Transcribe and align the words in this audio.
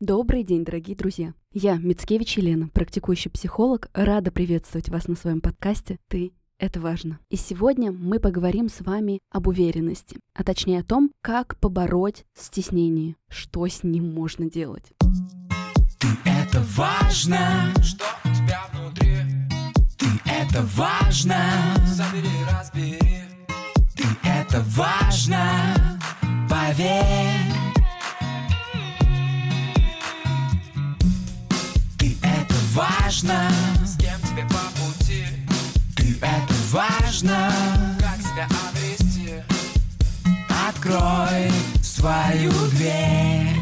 Добрый 0.00 0.44
день, 0.44 0.62
дорогие 0.62 0.94
друзья! 0.94 1.32
Я, 1.54 1.76
Мицкевич 1.76 2.36
Елена, 2.36 2.68
практикующий 2.68 3.30
психолог, 3.30 3.88
рада 3.94 4.30
приветствовать 4.30 4.90
вас 4.90 5.08
на 5.08 5.14
своем 5.14 5.40
подкасте 5.40 5.98
«Ты 6.08 6.34
это 6.58 6.80
важно. 6.80 7.18
И 7.30 7.36
сегодня 7.36 7.92
мы 7.92 8.20
поговорим 8.20 8.68
с 8.68 8.82
вами 8.82 9.20
об 9.30 9.46
уверенности, 9.46 10.18
а 10.34 10.44
точнее 10.44 10.80
о 10.80 10.84
том, 10.84 11.10
как 11.22 11.56
побороть 11.60 12.26
стеснение, 12.34 13.16
что 13.30 13.66
с 13.66 13.84
ним 13.84 14.12
можно 14.12 14.50
делать. 14.50 14.84
Ты 15.98 16.08
это 16.26 16.62
важно, 16.76 17.72
что 17.82 18.04
у 18.22 18.28
тебя 18.34 18.64
внутри. 18.74 19.16
Ты 19.96 20.06
это 20.26 20.60
важно, 20.74 21.42
забери, 21.86 22.28
разбери. 22.52 22.98
Ты 23.94 24.04
это 24.22 24.62
важно, 24.76 25.98
поверь. 26.50 27.45
Важно, 33.16 33.50
с 33.84 33.96
кем 33.96 34.18
тебе 34.20 34.42
по 34.48 34.80
пути. 34.80 35.24
Ты 35.96 36.16
это 36.18 36.54
важно, 36.70 37.50
как 37.98 38.20
себя 38.20 38.46
обрести. 38.68 39.42
Открой 40.68 41.50
свою 41.82 42.50
дверь. 42.70 43.56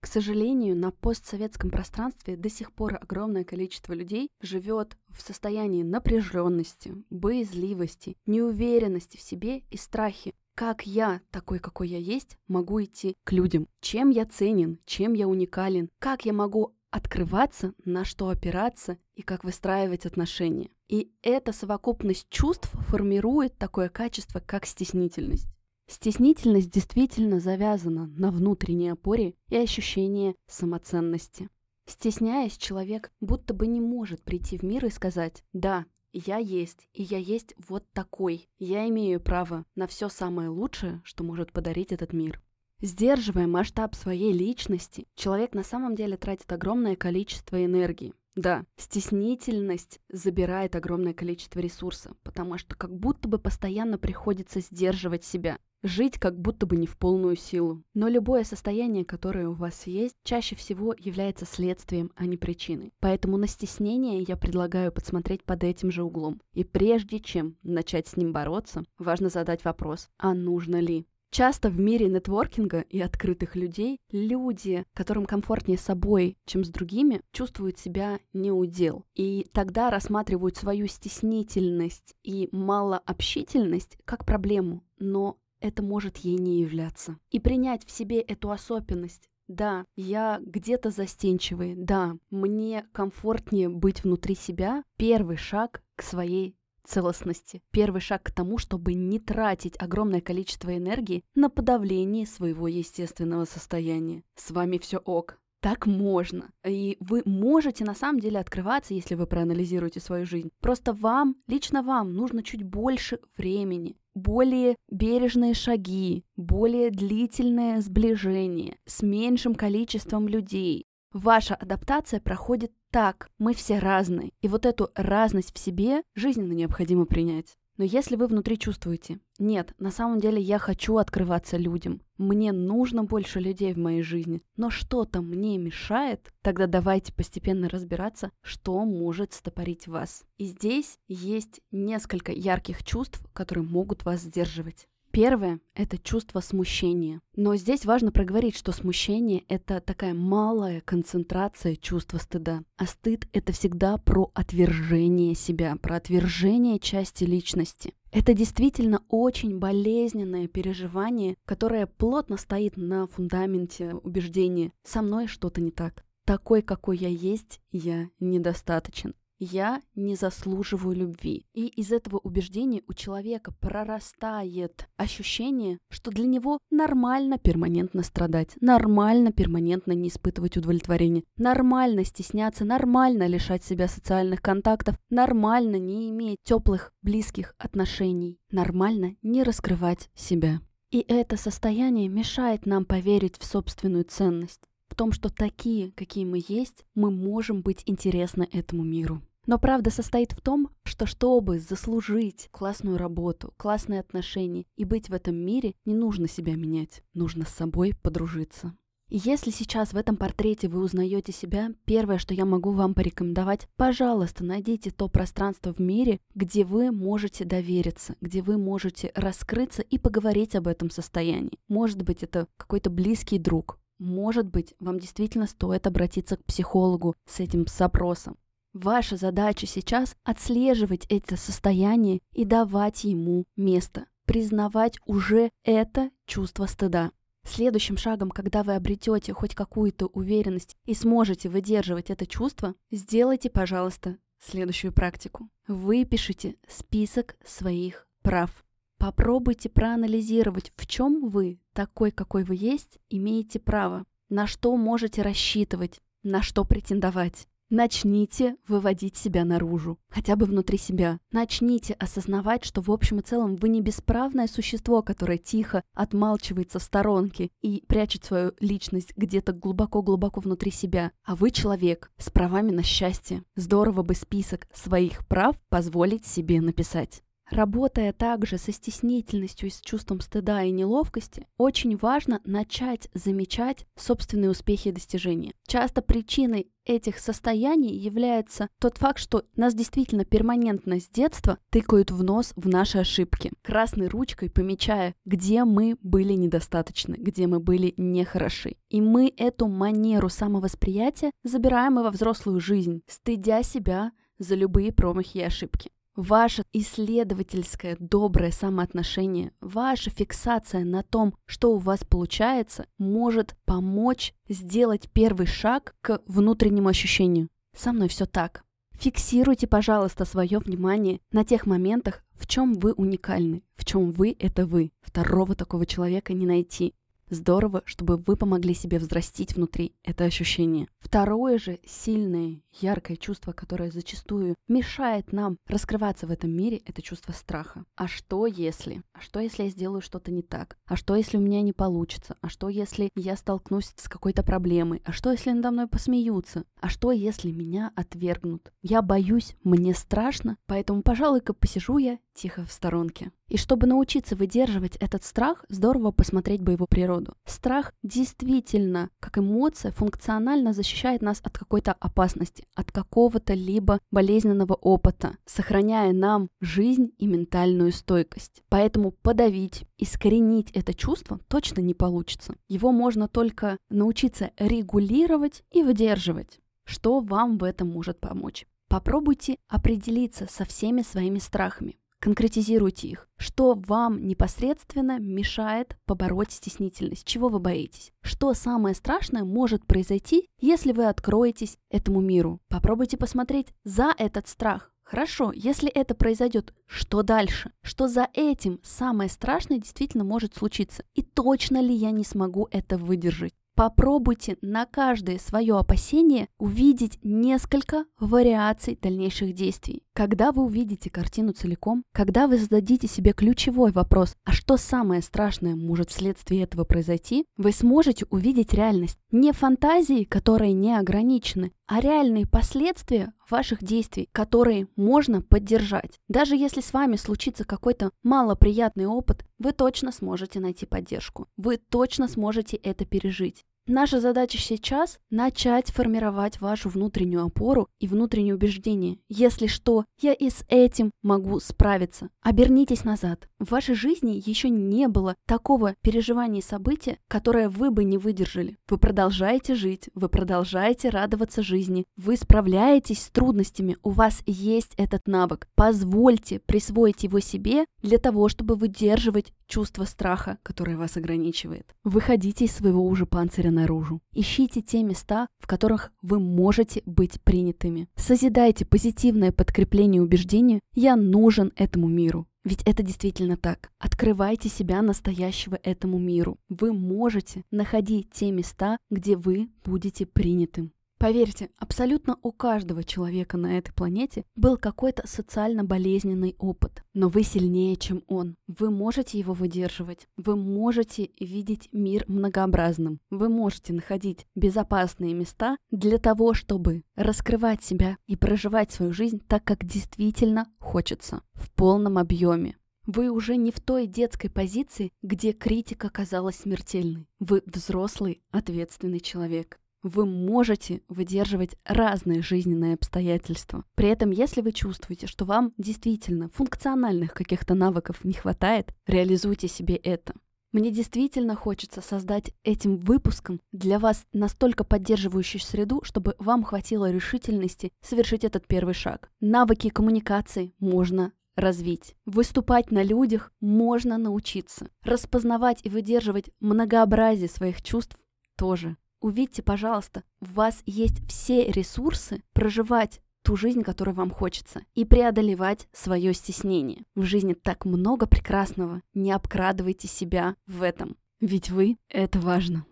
К 0.00 0.06
сожалению, 0.06 0.76
на 0.76 0.92
постсоветском 0.92 1.70
пространстве 1.70 2.36
до 2.36 2.48
сих 2.48 2.72
пор 2.72 2.96
огромное 2.96 3.44
количество 3.44 3.92
людей 3.92 4.28
живет 4.40 4.96
в 5.08 5.20
состоянии 5.20 5.82
напряженности, 5.82 6.94
боязливости, 7.10 8.16
неуверенности 8.24 9.16
в 9.16 9.20
себе 9.20 9.58
и 9.70 9.76
страхе 9.76 10.32
как 10.56 10.86
я, 10.86 11.20
такой, 11.30 11.58
какой 11.58 11.88
я 11.88 11.98
есть, 11.98 12.38
могу 12.48 12.82
идти 12.82 13.14
к 13.24 13.32
людям? 13.32 13.68
Чем 13.82 14.08
я 14.08 14.24
ценен? 14.24 14.78
Чем 14.86 15.12
я 15.12 15.28
уникален? 15.28 15.90
Как 15.98 16.24
я 16.24 16.32
могу 16.32 16.74
открываться, 16.90 17.74
на 17.84 18.06
что 18.06 18.30
опираться 18.30 18.96
и 19.14 19.22
как 19.22 19.44
выстраивать 19.44 20.06
отношения? 20.06 20.70
И 20.88 21.12
эта 21.20 21.52
совокупность 21.52 22.26
чувств 22.30 22.70
формирует 22.88 23.58
такое 23.58 23.90
качество, 23.90 24.40
как 24.40 24.64
стеснительность. 24.64 25.46
Стеснительность 25.88 26.70
действительно 26.70 27.38
завязана 27.38 28.06
на 28.06 28.30
внутренней 28.30 28.88
опоре 28.88 29.34
и 29.50 29.56
ощущении 29.56 30.36
самоценности. 30.46 31.50
Стесняясь, 31.86 32.56
человек 32.56 33.12
будто 33.20 33.52
бы 33.52 33.66
не 33.66 33.82
может 33.82 34.22
прийти 34.22 34.56
в 34.56 34.62
мир 34.62 34.86
и 34.86 34.90
сказать 34.90 35.44
«Да, 35.52 35.84
я 36.24 36.38
есть, 36.38 36.88
и 36.92 37.02
я 37.02 37.18
есть 37.18 37.54
вот 37.68 37.84
такой. 37.92 38.48
Я 38.58 38.88
имею 38.88 39.20
право 39.20 39.64
на 39.74 39.86
все 39.86 40.08
самое 40.08 40.48
лучшее, 40.48 41.00
что 41.04 41.24
может 41.24 41.52
подарить 41.52 41.92
этот 41.92 42.12
мир. 42.12 42.40
Сдерживая 42.80 43.46
масштаб 43.46 43.94
своей 43.94 44.32
личности, 44.32 45.06
человек 45.14 45.54
на 45.54 45.62
самом 45.62 45.94
деле 45.94 46.16
тратит 46.16 46.52
огромное 46.52 46.94
количество 46.94 47.64
энергии. 47.64 48.14
Да, 48.34 48.66
стеснительность 48.76 50.00
забирает 50.10 50.76
огромное 50.76 51.14
количество 51.14 51.58
ресурса, 51.58 52.14
потому 52.22 52.58
что 52.58 52.76
как 52.76 52.94
будто 52.94 53.28
бы 53.28 53.38
постоянно 53.38 53.96
приходится 53.96 54.60
сдерживать 54.60 55.24
себя, 55.24 55.58
жить 55.86 56.18
как 56.18 56.38
будто 56.38 56.66
бы 56.66 56.76
не 56.76 56.86
в 56.86 56.96
полную 56.96 57.36
силу. 57.36 57.82
Но 57.94 58.08
любое 58.08 58.44
состояние, 58.44 59.04
которое 59.04 59.48
у 59.48 59.52
вас 59.52 59.86
есть, 59.86 60.14
чаще 60.24 60.56
всего 60.56 60.94
является 60.98 61.46
следствием, 61.46 62.10
а 62.16 62.26
не 62.26 62.36
причиной. 62.36 62.92
Поэтому 63.00 63.36
на 63.36 63.46
стеснение 63.46 64.22
я 64.22 64.36
предлагаю 64.36 64.92
подсмотреть 64.92 65.44
под 65.44 65.64
этим 65.64 65.90
же 65.90 66.02
углом. 66.02 66.40
И 66.52 66.64
прежде 66.64 67.20
чем 67.20 67.56
начать 67.62 68.08
с 68.08 68.16
ним 68.16 68.32
бороться, 68.32 68.84
важно 68.98 69.28
задать 69.28 69.64
вопрос, 69.64 70.08
а 70.18 70.34
нужно 70.34 70.80
ли? 70.80 71.06
Часто 71.30 71.68
в 71.68 71.78
мире 71.78 72.08
нетворкинга 72.08 72.80
и 72.80 73.00
открытых 73.00 73.56
людей 73.56 73.98
люди, 74.10 74.84
которым 74.94 75.26
комфортнее 75.26 75.76
с 75.76 75.82
собой, 75.82 76.38
чем 76.46 76.64
с 76.64 76.68
другими, 76.68 77.20
чувствуют 77.32 77.78
себя 77.78 78.20
неудел. 78.32 79.04
И 79.14 79.46
тогда 79.52 79.90
рассматривают 79.90 80.56
свою 80.56 80.86
стеснительность 80.86 82.14
и 82.22 82.48
малообщительность 82.52 83.98
как 84.04 84.24
проблему. 84.24 84.82
Но 84.98 85.36
это 85.60 85.82
может 85.82 86.18
ей 86.18 86.36
не 86.36 86.60
являться. 86.60 87.18
И 87.30 87.40
принять 87.40 87.84
в 87.86 87.90
себе 87.90 88.20
эту 88.20 88.50
особенность, 88.50 89.28
да, 89.48 89.84
я 89.94 90.40
где-то 90.44 90.90
застенчивый, 90.90 91.74
да, 91.76 92.16
мне 92.30 92.86
комфортнее 92.92 93.68
быть 93.68 94.02
внутри 94.02 94.34
себя, 94.34 94.82
первый 94.96 95.36
шаг 95.36 95.82
к 95.94 96.02
своей 96.02 96.56
целостности. 96.86 97.62
Первый 97.72 98.00
шаг 98.00 98.22
к 98.22 98.30
тому, 98.30 98.58
чтобы 98.58 98.94
не 98.94 99.18
тратить 99.18 99.74
огромное 99.78 100.20
количество 100.20 100.76
энергии 100.76 101.24
на 101.34 101.50
подавление 101.50 102.26
своего 102.26 102.68
естественного 102.68 103.44
состояния. 103.44 104.22
С 104.36 104.50
вами 104.50 104.78
все 104.78 104.98
ок. 104.98 105.38
Так 105.60 105.86
можно. 105.86 106.50
И 106.64 106.96
вы 107.00 107.22
можете 107.24 107.84
на 107.84 107.94
самом 107.94 108.20
деле 108.20 108.38
открываться, 108.38 108.94
если 108.94 109.14
вы 109.14 109.26
проанализируете 109.26 110.00
свою 110.00 110.24
жизнь. 110.24 110.50
Просто 110.60 110.92
вам, 110.92 111.36
лично 111.48 111.82
вам, 111.82 112.14
нужно 112.14 112.42
чуть 112.42 112.62
больше 112.62 113.18
времени, 113.36 113.96
более 114.16 114.76
бережные 114.90 115.52
шаги, 115.52 116.24
более 116.36 116.90
длительное 116.90 117.80
сближение 117.82 118.78
с 118.86 119.02
меньшим 119.02 119.54
количеством 119.54 120.26
людей. 120.26 120.86
Ваша 121.12 121.54
адаптация 121.54 122.18
проходит 122.18 122.72
так, 122.90 123.28
мы 123.38 123.52
все 123.52 123.78
разные. 123.78 124.32
И 124.40 124.48
вот 124.48 124.64
эту 124.64 124.90
разность 124.94 125.54
в 125.54 125.58
себе 125.58 126.02
жизненно 126.14 126.54
необходимо 126.54 127.04
принять. 127.04 127.58
Но 127.76 127.84
если 127.84 128.16
вы 128.16 128.26
внутри 128.26 128.58
чувствуете, 128.58 129.20
нет, 129.38 129.74
на 129.78 129.90
самом 129.90 130.18
деле 130.18 130.40
я 130.40 130.58
хочу 130.58 130.96
открываться 130.96 131.56
людям, 131.56 132.00
мне 132.16 132.52
нужно 132.52 133.04
больше 133.04 133.40
людей 133.40 133.74
в 133.74 133.78
моей 133.78 134.02
жизни, 134.02 134.42
но 134.56 134.70
что-то 134.70 135.20
мне 135.20 135.58
мешает, 135.58 136.32
тогда 136.40 136.66
давайте 136.66 137.12
постепенно 137.12 137.68
разбираться, 137.68 138.32
что 138.40 138.82
может 138.84 139.34
стопорить 139.34 139.86
вас. 139.86 140.24
И 140.38 140.46
здесь 140.46 140.98
есть 141.08 141.60
несколько 141.70 142.32
ярких 142.32 142.82
чувств, 142.82 143.20
которые 143.34 143.64
могут 143.64 144.04
вас 144.04 144.22
сдерживать. 144.22 144.88
Первое— 145.16 145.60
это 145.74 145.96
чувство 145.96 146.40
смущения. 146.40 147.22
Но 147.36 147.56
здесь 147.56 147.86
важно 147.86 148.12
проговорить, 148.12 148.54
что 148.54 148.70
смущение— 148.70 149.44
это 149.48 149.80
такая 149.80 150.12
малая 150.12 150.82
концентрация 150.82 151.74
чувства 151.74 152.18
стыда. 152.18 152.64
А 152.76 152.84
стыд— 152.84 153.26
это 153.32 153.54
всегда 153.54 153.96
про 153.96 154.30
отвержение 154.34 155.34
себя, 155.34 155.76
про 155.76 155.96
отвержение 155.96 156.78
части 156.78 157.24
личности. 157.24 157.94
Это 158.12 158.34
действительно 158.34 159.04
очень 159.08 159.58
болезненное 159.58 160.48
переживание, 160.48 161.36
которое 161.46 161.86
плотно 161.86 162.36
стоит 162.36 162.76
на 162.76 163.06
фундаменте 163.06 163.94
убеждения 163.94 164.70
«со 164.84 165.00
мной 165.00 165.28
что-то 165.28 165.62
не 165.62 165.70
так». 165.70 166.04
Такой, 166.26 166.60
какой 166.60 166.98
я 166.98 167.08
есть, 167.08 167.62
я 167.72 168.10
недостаточен 168.20 169.14
я 169.38 169.82
не 169.94 170.16
заслуживаю 170.16 170.96
любви. 170.96 171.46
И 171.52 171.66
из 171.66 171.92
этого 171.92 172.18
убеждения 172.18 172.82
у 172.88 172.94
человека 172.94 173.52
прорастает 173.60 174.88
ощущение, 174.96 175.78
что 175.90 176.10
для 176.10 176.26
него 176.26 176.58
нормально 176.70 177.38
перманентно 177.38 178.02
страдать, 178.02 178.56
нормально 178.60 179.32
перманентно 179.32 179.92
не 179.92 180.08
испытывать 180.08 180.56
удовлетворения, 180.56 181.24
нормально 181.36 182.04
стесняться, 182.04 182.64
нормально 182.64 183.26
лишать 183.26 183.64
себя 183.64 183.88
социальных 183.88 184.42
контактов, 184.42 184.96
нормально 185.10 185.76
не 185.76 186.10
иметь 186.10 186.38
теплых, 186.44 186.92
близких 187.02 187.54
отношений, 187.58 188.38
нормально 188.50 189.16
не 189.22 189.42
раскрывать 189.42 190.10
себя. 190.14 190.60
И 190.90 191.04
это 191.06 191.36
состояние 191.36 192.08
мешает 192.08 192.64
нам 192.64 192.84
поверить 192.84 193.36
в 193.38 193.44
собственную 193.44 194.04
ценность 194.04 194.62
том, 194.96 195.12
что 195.12 195.28
такие, 195.28 195.92
какие 195.92 196.24
мы 196.24 196.42
есть, 196.48 196.84
мы 196.94 197.10
можем 197.10 197.60
быть 197.60 197.82
интересны 197.86 198.48
этому 198.50 198.82
миру. 198.82 199.22
Но 199.46 199.58
правда 199.58 199.90
состоит 199.90 200.32
в 200.32 200.40
том, 200.40 200.70
что 200.82 201.06
чтобы 201.06 201.60
заслужить 201.60 202.48
классную 202.50 202.98
работу, 202.98 203.54
классные 203.56 204.00
отношения 204.00 204.64
и 204.76 204.84
быть 204.84 205.08
в 205.08 205.14
этом 205.14 205.36
мире, 205.36 205.74
не 205.84 205.94
нужно 205.94 206.26
себя 206.26 206.56
менять, 206.56 207.02
нужно 207.14 207.44
с 207.44 207.50
собой 207.50 207.92
подружиться. 208.02 208.74
И 209.08 209.18
если 209.18 209.52
сейчас 209.52 209.92
в 209.92 209.96
этом 209.96 210.16
портрете 210.16 210.66
вы 210.66 210.80
узнаете 210.80 211.30
себя, 211.30 211.70
первое, 211.84 212.18
что 212.18 212.34
я 212.34 212.44
могу 212.44 212.72
вам 212.72 212.92
порекомендовать, 212.92 213.68
пожалуйста, 213.76 214.42
найдите 214.42 214.90
то 214.90 215.08
пространство 215.08 215.72
в 215.72 215.78
мире, 215.78 216.18
где 216.34 216.64
вы 216.64 216.90
можете 216.90 217.44
довериться, 217.44 218.16
где 218.20 218.42
вы 218.42 218.58
можете 218.58 219.12
раскрыться 219.14 219.82
и 219.82 219.96
поговорить 219.96 220.56
об 220.56 220.66
этом 220.66 220.90
состоянии. 220.90 221.60
Может 221.68 222.02
быть, 222.02 222.24
это 222.24 222.48
какой-то 222.56 222.90
близкий 222.90 223.38
друг, 223.38 223.78
может 223.98 224.46
быть, 224.46 224.74
вам 224.78 224.98
действительно 224.98 225.46
стоит 225.46 225.86
обратиться 225.86 226.36
к 226.36 226.44
психологу 226.44 227.14
с 227.26 227.40
этим 227.40 227.66
запросом. 227.66 228.36
Ваша 228.72 229.16
задача 229.16 229.66
сейчас 229.66 230.16
отслеживать 230.22 231.06
это 231.08 231.36
состояние 231.36 232.20
и 232.32 232.44
давать 232.44 233.04
ему 233.04 233.46
место, 233.56 234.04
признавать 234.26 234.98
уже 235.06 235.50
это 235.64 236.10
чувство 236.26 236.66
стыда. 236.66 237.12
Следующим 237.46 237.96
шагом, 237.96 238.30
когда 238.30 238.62
вы 238.62 238.74
обретете 238.74 239.32
хоть 239.32 239.54
какую-то 239.54 240.06
уверенность 240.08 240.76
и 240.84 240.94
сможете 240.94 241.48
выдерживать 241.48 242.10
это 242.10 242.26
чувство, 242.26 242.74
сделайте, 242.90 243.48
пожалуйста, 243.48 244.18
следующую 244.40 244.92
практику. 244.92 245.48
Выпишите 245.68 246.56
список 246.68 247.36
своих 247.44 248.06
прав. 248.22 248.65
Попробуйте 248.98 249.68
проанализировать, 249.68 250.72
в 250.76 250.86
чем 250.86 251.28
вы, 251.28 251.60
такой, 251.72 252.10
какой 252.10 252.44
вы 252.44 252.56
есть, 252.56 252.98
имеете 253.10 253.60
право, 253.60 254.04
на 254.28 254.46
что 254.46 254.76
можете 254.76 255.22
рассчитывать, 255.22 256.00
на 256.22 256.42
что 256.42 256.64
претендовать. 256.64 257.46
Начните 257.68 258.56
выводить 258.68 259.16
себя 259.16 259.44
наружу, 259.44 259.98
хотя 260.08 260.36
бы 260.36 260.46
внутри 260.46 260.78
себя. 260.78 261.18
Начните 261.32 261.94
осознавать, 261.94 262.64
что 262.64 262.80
в 262.80 262.92
общем 262.92 263.18
и 263.18 263.22
целом 263.22 263.56
вы 263.56 263.68
не 263.70 263.80
бесправное 263.80 264.46
существо, 264.46 265.02
которое 265.02 265.36
тихо 265.36 265.82
отмалчивается 265.92 266.78
в 266.78 266.84
сторонке 266.84 267.50
и 267.62 267.82
прячет 267.88 268.24
свою 268.24 268.52
личность 268.60 269.12
где-то 269.16 269.52
глубоко-глубоко 269.52 270.40
внутри 270.40 270.70
себя, 270.70 271.10
а 271.24 271.34
вы 271.34 271.50
человек 271.50 272.12
с 272.18 272.30
правами 272.30 272.70
на 272.70 272.84
счастье. 272.84 273.42
Здорово 273.56 274.04
бы 274.04 274.14
список 274.14 274.68
своих 274.72 275.26
прав 275.26 275.56
позволить 275.68 276.24
себе 276.24 276.60
написать. 276.60 277.24
Работая 277.50 278.12
также 278.12 278.58
со 278.58 278.72
стеснительностью 278.72 279.68
и 279.68 279.72
с 279.72 279.80
чувством 279.80 280.20
стыда 280.20 280.64
и 280.64 280.70
неловкости, 280.72 281.46
очень 281.58 281.96
важно 281.96 282.40
начать 282.44 283.08
замечать 283.14 283.86
собственные 283.96 284.50
успехи 284.50 284.88
и 284.88 284.92
достижения. 284.92 285.52
Часто 285.66 286.02
причиной 286.02 286.68
этих 286.84 287.18
состояний 287.18 287.96
является 287.96 288.68
тот 288.80 288.98
факт, 288.98 289.18
что 289.18 289.44
нас 289.54 289.74
действительно 289.74 290.24
перманентно 290.24 291.00
с 291.00 291.08
детства 291.08 291.58
тыкают 291.70 292.10
в 292.10 292.22
нос 292.24 292.52
в 292.56 292.68
наши 292.68 292.98
ошибки, 292.98 293.52
красной 293.62 294.08
ручкой 294.08 294.50
помечая, 294.50 295.14
где 295.24 295.64
мы 295.64 295.96
были 296.02 296.32
недостаточны, 296.32 297.14
где 297.14 297.46
мы 297.46 297.60
были 297.60 297.94
нехороши. 297.96 298.76
И 298.88 299.00
мы 299.00 299.32
эту 299.36 299.68
манеру 299.68 300.28
самовосприятия 300.28 301.30
забираем 301.44 302.00
и 302.00 302.02
во 302.02 302.10
взрослую 302.10 302.60
жизнь, 302.60 303.02
стыдя 303.06 303.62
себя 303.62 304.12
за 304.38 304.54
любые 304.54 304.92
промахи 304.92 305.38
и 305.38 305.42
ошибки. 305.42 305.90
Ваше 306.16 306.64
исследовательское 306.72 307.94
доброе 308.00 308.50
самоотношение, 308.50 309.52
ваша 309.60 310.08
фиксация 310.08 310.82
на 310.82 311.02
том, 311.02 311.34
что 311.44 311.74
у 311.74 311.76
вас 311.76 312.04
получается, 312.04 312.86
может 312.96 313.54
помочь 313.66 314.32
сделать 314.48 315.10
первый 315.12 315.46
шаг 315.46 315.94
к 316.00 316.22
внутреннему 316.24 316.88
ощущению. 316.88 317.50
Со 317.76 317.92
мной 317.92 318.08
все 318.08 318.24
так. 318.24 318.64
Фиксируйте, 318.92 319.66
пожалуйста, 319.66 320.24
свое 320.24 320.58
внимание 320.58 321.20
на 321.32 321.44
тех 321.44 321.66
моментах, 321.66 322.24
в 322.32 322.46
чем 322.46 322.72
вы 322.72 322.94
уникальны, 322.94 323.62
в 323.74 323.84
чем 323.84 324.10
вы— 324.12 324.34
это 324.38 324.64
вы. 324.64 324.92
Второго 325.02 325.54
такого 325.54 325.84
человека 325.84 326.32
не 326.32 326.46
найти. 326.46 326.94
Здорово, 327.28 327.82
чтобы 327.86 328.16
вы 328.16 328.36
помогли 328.36 328.72
себе 328.72 328.98
взрастить 329.00 329.56
внутри 329.56 329.96
это 330.04 330.24
ощущение. 330.24 330.86
Второе 331.00 331.58
же 331.58 331.80
сильное, 331.84 332.60
яркое 332.80 333.16
чувство, 333.16 333.52
которое 333.52 333.90
зачастую 333.90 334.54
мешает 334.68 335.32
нам 335.32 335.58
раскрываться 335.66 336.28
в 336.28 336.30
этом 336.30 336.50
мире, 336.50 336.82
это 336.84 337.02
чувство 337.02 337.32
страха. 337.32 337.84
А 337.96 338.06
что 338.06 338.46
если? 338.46 339.02
А 339.12 339.20
что 339.20 339.40
если 339.40 339.64
я 339.64 339.70
сделаю 339.70 340.02
что-то 340.02 340.30
не 340.30 340.42
так? 340.42 340.78
А 340.86 340.94
что 340.94 341.16
если 341.16 341.36
у 341.36 341.40
меня 341.40 341.62
не 341.62 341.72
получится? 341.72 342.36
А 342.42 342.48
что 342.48 342.68
если 342.68 343.10
я 343.16 343.36
столкнусь 343.36 343.92
с 343.96 344.08
какой-то 344.08 344.44
проблемой? 344.44 345.02
А 345.04 345.10
что 345.10 345.32
если 345.32 345.50
надо 345.50 345.72
мной 345.72 345.88
посмеются? 345.88 346.64
А 346.80 346.88
что 346.88 347.10
если 347.10 347.50
меня 347.50 347.90
отвергнут? 347.96 348.72
Я 348.82 349.02
боюсь, 349.02 349.56
мне 349.64 349.94
страшно, 349.94 350.58
поэтому, 350.66 351.02
пожалуй-ка, 351.02 351.54
посижу 351.54 351.98
я 351.98 352.18
тихо 352.36 352.64
в 352.64 352.72
сторонке. 352.72 353.32
И 353.48 353.56
чтобы 353.56 353.86
научиться 353.86 354.36
выдерживать 354.36 354.96
этот 354.96 355.24
страх, 355.24 355.64
здорово 355.68 356.10
посмотреть 356.10 356.62
бы 356.62 356.72
его 356.72 356.86
природу. 356.86 357.34
Страх 357.44 357.92
действительно, 358.02 359.10
как 359.20 359.38
эмоция, 359.38 359.92
функционально 359.92 360.72
защищает 360.72 361.22
нас 361.22 361.40
от 361.42 361.58
какой-то 361.58 361.92
опасности, 361.92 362.66
от 362.74 362.92
какого-то 362.92 363.54
либо 363.54 364.00
болезненного 364.10 364.74
опыта, 364.74 365.36
сохраняя 365.46 366.12
нам 366.12 366.48
жизнь 366.60 367.12
и 367.18 367.26
ментальную 367.26 367.92
стойкость. 367.92 368.62
Поэтому 368.68 369.12
подавить, 369.12 369.84
искоренить 369.96 370.70
это 370.72 370.92
чувство 370.94 371.40
точно 371.48 371.80
не 371.80 371.94
получится. 371.94 372.54
Его 372.68 372.92
можно 372.92 373.28
только 373.28 373.78
научиться 373.88 374.50
регулировать 374.58 375.64
и 375.70 375.82
выдерживать. 375.82 376.60
Что 376.84 377.20
вам 377.20 377.58
в 377.58 377.64
этом 377.64 377.88
может 377.88 378.20
помочь? 378.20 378.66
Попробуйте 378.88 379.58
определиться 379.68 380.46
со 380.48 380.64
всеми 380.64 381.02
своими 381.02 381.38
страхами. 381.38 381.98
Конкретизируйте 382.26 383.06
их. 383.06 383.28
Что 383.36 383.80
вам 383.86 384.26
непосредственно 384.26 385.20
мешает 385.20 385.96
побороть 386.06 386.50
стеснительность? 386.50 387.24
Чего 387.24 387.48
вы 387.48 387.60
боитесь? 387.60 388.10
Что 388.20 388.52
самое 388.52 388.96
страшное 388.96 389.44
может 389.44 389.86
произойти, 389.86 390.48
если 390.58 390.90
вы 390.90 391.06
откроетесь 391.06 391.78
этому 391.88 392.20
миру? 392.20 392.58
Попробуйте 392.66 393.16
посмотреть 393.16 393.68
за 393.84 394.12
этот 394.18 394.48
страх. 394.48 394.90
Хорошо, 395.04 395.52
если 395.54 395.88
это 395.88 396.16
произойдет, 396.16 396.74
что 396.86 397.22
дальше? 397.22 397.70
Что 397.80 398.08
за 398.08 398.26
этим 398.34 398.80
самое 398.82 399.30
страшное 399.30 399.78
действительно 399.78 400.24
может 400.24 400.56
случиться? 400.56 401.04
И 401.14 401.22
точно 401.22 401.80
ли 401.80 401.94
я 401.94 402.10
не 402.10 402.24
смогу 402.24 402.66
это 402.72 402.98
выдержать? 402.98 403.54
Попробуйте 403.76 404.56
на 404.62 404.84
каждое 404.86 405.38
свое 405.38 405.76
опасение 405.78 406.48
увидеть 406.58 407.20
несколько 407.22 408.06
вариаций 408.18 408.98
дальнейших 409.00 409.52
действий. 409.52 410.05
Когда 410.16 410.50
вы 410.50 410.64
увидите 410.64 411.10
картину 411.10 411.52
целиком, 411.52 412.02
когда 412.12 412.46
вы 412.46 412.56
зададите 412.56 413.06
себе 413.06 413.34
ключевой 413.34 413.92
вопрос, 413.92 414.34
а 414.44 414.52
что 414.52 414.78
самое 414.78 415.20
страшное 415.20 415.76
может 415.76 416.08
вследствие 416.08 416.62
этого 416.62 416.84
произойти, 416.84 417.44
вы 417.58 417.70
сможете 417.70 418.24
увидеть 418.30 418.72
реальность. 418.72 419.18
Не 419.30 419.52
фантазии, 419.52 420.24
которые 420.24 420.72
не 420.72 420.96
ограничены, 420.96 421.72
а 421.86 422.00
реальные 422.00 422.46
последствия 422.46 423.34
ваших 423.50 423.84
действий, 423.84 424.30
которые 424.32 424.88
можно 424.96 425.42
поддержать. 425.42 426.18
Даже 426.28 426.56
если 426.56 426.80
с 426.80 426.94
вами 426.94 427.16
случится 427.16 427.66
какой-то 427.66 428.10
малоприятный 428.22 429.04
опыт, 429.04 429.44
вы 429.58 429.72
точно 429.72 430.12
сможете 430.12 430.60
найти 430.60 430.86
поддержку. 430.86 431.46
Вы 431.58 431.76
точно 431.76 432.26
сможете 432.26 432.78
это 432.78 433.04
пережить. 433.04 433.66
Наша 433.88 434.18
задача 434.20 434.58
сейчас— 434.58 435.20
начать 435.30 435.92
формировать 435.92 436.60
вашу 436.60 436.88
внутреннюю 436.88 437.44
опору 437.44 437.88
и 438.00 438.08
внутреннее 438.08 438.56
убеждение. 438.56 439.18
Если 439.28 439.68
что, 439.68 440.06
я 440.20 440.32
и 440.32 440.50
с 440.50 440.64
этим 440.66 441.12
могу 441.22 441.60
справиться. 441.60 442.30
Обернитесь 442.42 443.04
назад. 443.04 443.48
В 443.60 443.70
вашей 443.70 443.94
жизни 443.94 444.42
еще 444.44 444.70
не 444.70 445.06
было 445.06 445.36
такого 445.46 445.94
переживания 446.02 446.62
и 446.62 446.64
события, 446.64 447.18
которое 447.28 447.68
вы 447.68 447.92
бы 447.92 448.02
не 448.02 448.18
выдержали. 448.18 448.76
Вы 448.88 448.98
продолжаете 448.98 449.76
жить, 449.76 450.10
вы 450.14 450.28
продолжаете 450.28 451.08
радоваться 451.08 451.62
жизни, 451.62 452.06
вы 452.16 452.36
справляетесь 452.36 453.22
с 453.22 453.30
трудностями, 453.30 453.98
у 454.02 454.10
вас 454.10 454.42
есть 454.46 454.94
этот 454.96 455.28
навык. 455.28 455.68
Позвольте 455.76 456.58
присвоить 456.58 457.22
его 457.22 457.38
себе 457.38 457.84
для 458.02 458.18
того, 458.18 458.48
чтобы 458.48 458.74
выдерживать 458.74 459.52
чувство 459.68 460.04
страха, 460.04 460.58
которое 460.64 460.96
вас 460.96 461.16
ограничивает. 461.16 461.94
Выходите 462.02 462.64
из 462.64 462.72
своего 462.72 463.06
уже 463.06 463.26
панциря 463.26 463.70
наружу. 463.76 464.20
Ищите 464.32 464.82
те 464.82 465.02
места, 465.02 465.46
в 465.58 465.66
которых 465.66 466.10
вы 466.22 466.40
можете 466.40 467.02
быть 467.06 467.40
принятыми. 467.42 468.08
Созидайте 468.16 468.84
позитивное 468.84 469.52
подкрепление 469.52 470.22
убеждению 470.22 470.80
«я 470.94 471.14
нужен 471.14 471.72
этому 471.76 472.08
миру». 472.08 472.48
Ведь 472.64 472.82
это 472.82 473.04
действительно 473.04 473.56
так. 473.56 473.90
Открывайте 474.00 474.68
себя 474.68 475.00
настоящего 475.00 475.78
этому 475.84 476.18
миру. 476.18 476.58
Вы 476.68 476.92
можете 476.92 477.62
находить 477.70 478.32
те 478.32 478.50
места, 478.50 478.98
где 479.08 479.36
вы 479.36 479.68
будете 479.84 480.26
принятым. 480.26 480.90
Поверьте, 481.18 481.70
абсолютно 481.78 482.36
у 482.42 482.52
каждого 482.52 483.02
человека 483.02 483.56
на 483.56 483.78
этой 483.78 483.92
планете 483.94 484.44
был 484.54 484.76
какой-то 484.76 485.26
социально 485.26 485.82
болезненный 485.82 486.54
опыт, 486.58 487.02
но 487.14 487.30
вы 487.30 487.42
сильнее, 487.42 487.96
чем 487.96 488.22
он. 488.26 488.56
Вы 488.66 488.90
можете 488.90 489.38
его 489.38 489.54
выдерживать, 489.54 490.28
вы 490.36 490.56
можете 490.56 491.30
видеть 491.40 491.88
мир 491.90 492.24
многообразным, 492.28 493.20
вы 493.30 493.48
можете 493.48 493.94
находить 493.94 494.46
безопасные 494.54 495.32
места 495.32 495.78
для 495.90 496.18
того, 496.18 496.52
чтобы 496.52 497.02
раскрывать 497.14 497.82
себя 497.82 498.18
и 498.26 498.36
проживать 498.36 498.92
свою 498.92 499.14
жизнь 499.14 499.40
так, 499.48 499.64
как 499.64 499.86
действительно 499.86 500.70
хочется, 500.78 501.40
в 501.54 501.70
полном 501.70 502.18
объеме. 502.18 502.76
Вы 503.06 503.30
уже 503.30 503.56
не 503.56 503.70
в 503.70 503.80
той 503.80 504.06
детской 504.06 504.50
позиции, 504.50 505.12
где 505.22 505.52
критика 505.52 506.10
казалась 506.10 506.56
смертельной. 506.56 507.26
Вы 507.38 507.62
взрослый, 507.64 508.42
ответственный 508.50 509.20
человек 509.20 509.78
вы 510.08 510.26
можете 510.26 511.02
выдерживать 511.08 511.76
разные 511.84 512.42
жизненные 512.42 512.94
обстоятельства. 512.94 513.84
При 513.94 514.08
этом, 514.08 514.30
если 514.30 514.60
вы 514.60 514.72
чувствуете, 514.72 515.26
что 515.26 515.44
вам 515.44 515.72
действительно 515.78 516.48
функциональных 516.50 517.34
каких-то 517.34 517.74
навыков 517.74 518.24
не 518.24 518.32
хватает, 518.32 518.94
реализуйте 519.06 519.68
себе 519.68 519.96
это. 519.96 520.34
Мне 520.72 520.90
действительно 520.90 521.54
хочется 521.54 522.02
создать 522.02 522.52
этим 522.62 522.98
выпуском 522.98 523.60
для 523.72 523.98
вас 523.98 524.26
настолько 524.32 524.84
поддерживающую 524.84 525.60
среду, 525.60 526.02
чтобы 526.04 526.34
вам 526.38 526.64
хватило 526.64 527.10
решительности 527.10 527.92
совершить 528.02 528.44
этот 528.44 528.66
первый 528.66 528.92
шаг. 528.92 529.30
Навыки 529.40 529.88
коммуникации 529.88 530.74
можно 530.78 531.32
развить. 531.54 532.14
Выступать 532.26 532.90
на 532.90 533.02
людях 533.02 533.52
можно 533.60 534.18
научиться. 534.18 534.90
Распознавать 535.02 535.80
и 535.84 535.88
выдерживать 535.88 536.50
многообразие 536.60 537.48
своих 537.48 537.80
чувств 537.80 538.18
тоже. 538.56 538.96
Увидьте, 539.26 539.60
пожалуйста, 539.60 540.22
у 540.40 540.44
вас 540.44 540.84
есть 540.86 541.26
все 541.26 541.68
ресурсы 541.68 542.44
проживать 542.52 543.20
ту 543.42 543.56
жизнь, 543.56 543.82
которую 543.82 544.14
вам 544.14 544.30
хочется, 544.30 544.82
и 544.94 545.04
преодолевать 545.04 545.88
свое 545.92 546.32
стеснение. 546.32 547.02
В 547.16 547.24
жизни 547.24 547.54
так 547.54 547.86
много 547.86 548.28
прекрасного, 548.28 549.02
не 549.14 549.32
обкрадывайте 549.32 550.06
себя 550.06 550.54
в 550.68 550.80
этом, 550.80 551.16
ведь 551.40 551.70
вы— 551.70 551.96
это 552.08 552.38
важно. 552.38 552.86